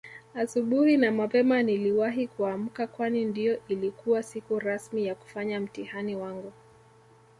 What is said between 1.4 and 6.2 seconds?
niliwahi kuamka Kwani ndio ilikuwa siku rasmi ya kufanya mtihani